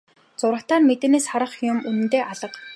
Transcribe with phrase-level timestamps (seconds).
[0.39, 2.47] Зурагтаар мэдээнээс харах юм үнэндээ алга.